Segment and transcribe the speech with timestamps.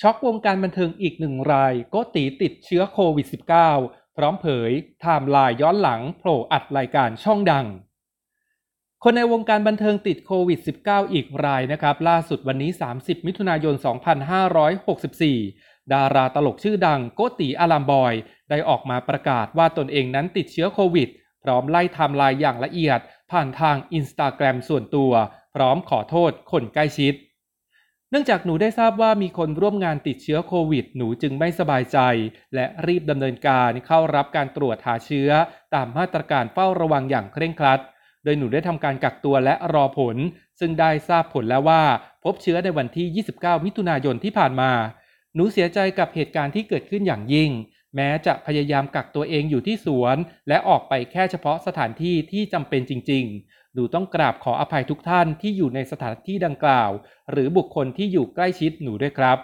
[0.00, 3.26] ช็อกวงการบันเทิงอีกหนึ่งราย โก๊ะตี๋ติดเชื้อโควิด
[3.72, 4.70] -19 พร้อมเผย
[5.00, 7.66] ไทม์ไลน์ย้อนหลังโผล่อัดรายการช่องดัง
[9.02, 13.74] คนในวงการบันเทิงติดโควิด -19 อีกรายนะครับ ล่าสุดวันนี้ 30 มิถุนายน
[15.04, 18.14] 2564 ดาราตลกชื่อดังโก๊ะตี๋อารามบอย
[18.50, 21.08] ได้ออกมาประกาศว่าตนเองนั้นติดเชื้อโควิด
[21.42, 23.00] พร้อมไล่ไทม์ไลน์อย่างละเอียด
[23.30, 25.12] ผ่านทางอินสตาแกรมส่วนตัว
[25.54, 27.14] พร้อมขอโทษคนใกล้ชิด
[28.16, 31.98] นื่องจากหนูได้ทราบว่ามีคนร่วมงานติดเชื้อโควิด หนูจึงไม่สบายใจ
[32.54, 35.30] และรีบดำเนินการเข้ารับการตรวจหาเชื้อ
[35.74, 37.80] ตามมาตรการเฝ้าระวังอย่างเคร่งครัด
[38.24, 40.16] โดยหนูได้ทำการกักตัวและรอผล
[40.60, 41.82] ซึ่งได้ทราบผลแล้วว่า
[42.24, 44.72] พบเชื้อในวันที่ 29 มิถุนายนที่ผ่านมา
[45.34, 47.50] หนูเสียใจกับเหตุการณ์ที่เกิดขึ้นอย่างยิ่ง
[47.94, 50.16] แม้จะพยายามกักตัวเองอยู่ที่สวน
[50.48, 56.90] และออกไปแค่เฉพาะสถานที่ที่จำเป็นจริง ๆ หนูต้องกราบขออภัยทุกท่านที่อยู่ในสถานที่ดังกล่าว
[57.30, 59.38] หรือบุคคลที่อยู่ใกล้ชิดหนูด้วยครับ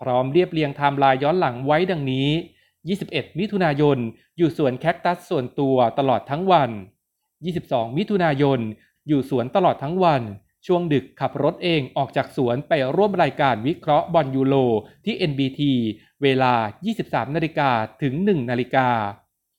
[0.00, 2.28] พร้อมเรียบเรียงไทม์ไลน์ย้อนหลังไว้ดังนี้
[2.78, 3.98] 21 มิถุนายน
[4.38, 6.70] อยู่สวนแคคตัสส่วนตัวตลอดทั้งวัน
[7.34, 8.60] 22 มิถุนายน
[9.08, 10.22] อยู่สวนตลอดทั้งวัน
[10.66, 14.54] ช่วงดึกขับรถเองออกจากสวนไปร่วมรายการวิเคราะห์บอลยูโร
[15.04, 15.60] ที่ NBT
[16.22, 16.52] เวลา
[16.94, 17.70] 23 นาฬิกา
[18.02, 18.88] ถึง 1 นาฬิกา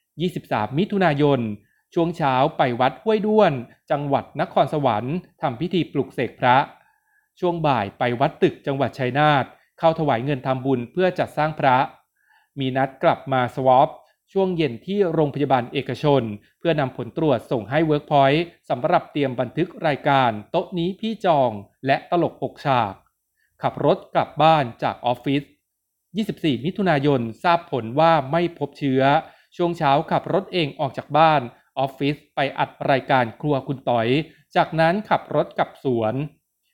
[0.00, 1.40] 23 มิถุนายน
[1.94, 3.52] ช่วงเช้าไปวัดห้วยด้วน
[3.90, 6.56] จังหวัดนครสวรรค์ทำพิธีปลุกเสกพระ
[7.40, 9.44] ช่วงบ่ายไปวัดตึกจังหวัดชัยนาท
[9.78, 11.76] เข้าถวายเงินทำบุญเพื่อจัดสร้างพระ
[12.58, 13.88] มีนัดกลับมา swab
[14.32, 16.22] ช่วงเย็นที่โรงพยาบาลเอกชน
[16.58, 21.50] เพื่อนำผลตรวจส่งให้เวิร์กพอยต์สำหรับเตรียมบันทึกรายการโต๊ะนี้พี่จอง
[21.86, 22.94] และตลกหกฉาก
[23.62, 25.42] ขับรถกลับบ้านจากออฟฟิศ
[26.04, 29.02] 24 มิถุนายนทราบผลว่าไม่พบเชื้อ
[29.56, 31.40] ช่วงเช้าขับรถเองออกจากบ้าน
[31.78, 34.08] ออฟฟิศไปอัดรายการครัวคุณต๋อย
[34.56, 36.14] จากนั้นขับรถกลับสวน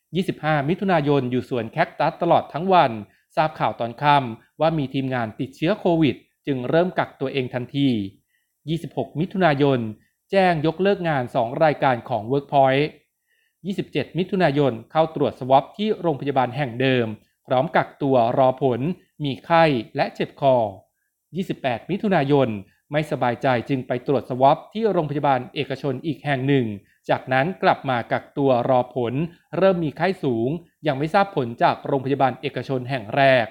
[0.04, 2.92] 25 มิถุนายนอยู่สวนแคคตัสตลอดทั้งวัน
[3.36, 7.88] ทราบข่าวตอนค่ำว่ามีทีมงานติดเชื้อโควิด จึงเริ่มกักตัวเองทันที
[8.54, 9.80] 26 มิถุนายน
[10.30, 12.86] แจ้งยกเลิกงาน 2 รายการของ Workpoint
[13.50, 17.06] 27 มิถุนายนเข้าตรวจสวอปที่โรงพยาบาลแห่งเดิม
[17.46, 18.80] พร้อมกักตัวรอผล
[19.24, 19.64] มีไข้
[19.96, 20.56] และเจ็บคอ
[21.22, 22.48] 28 มิถุนายน
[22.92, 26.66] ไม่สบายใจจึงไปตรวจสวอปที่โรงพยาบาลเอกชนอีกแห่งหนึ่ง
[27.10, 29.14] จากนั้นกลับมากักตัวรอผล
[29.56, 30.48] เริ่มมีไข้สูง
[30.86, 33.46] ยังไม่ทราบผลจากโรงพยาบาลเอกชนแห่งแรก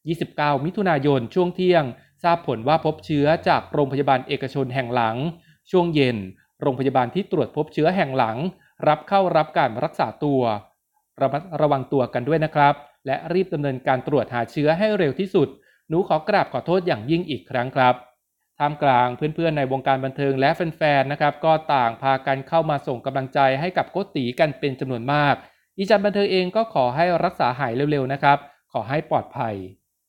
[0.00, 1.84] 29 มิถุนายนช่วงเที่ยง
[2.22, 5.16] ทราบผลว่าพบเชื้อจากโรงพยาบาลเอกชนแห่งหลัง
[5.70, 6.16] ช่วงเย็น
[6.62, 8.36] โรงพยาบาลที่ตรวจพบเชื้อแห่งหลัง
[8.88, 10.42] รับเข้ารับการรักษาตัว
[11.20, 12.74] ระมัดระวังตัวกันด้วยนะครับ
[13.06, 15.48] และรีบดำเนินการตรวจหาเชื้อให้เร็วที่สุด
[15.88, 17.94] หนูขอกราบขอโทษอย่างยิ่งอีกครั้งครับ
[18.58, 25.34] ท่ามกลางเพื่อนๆในวงการบันเทิงและแฟนๆนะครับก็ต่างพากันเข้ามาส่งกำลังใจให้กับโกตีกันเป็นจำนวนมาก
[25.78, 28.38] อีจันบันเทิงเองก็ขอให้รักษาหายเร็วๆนะครับ
[28.72, 29.54] ขอให้ปลอดภัย